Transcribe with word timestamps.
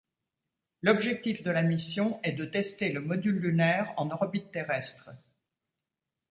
L'objectif 0.81 1.43
de 1.43 1.51
la 1.51 1.61
mission 1.61 2.19
est 2.23 2.31
de 2.31 2.43
tester 2.43 2.91
le 2.91 3.01
module 3.01 3.35
lunaire 3.37 3.93
en 3.97 4.09
orbite 4.09 4.51
terrestre. 4.51 5.11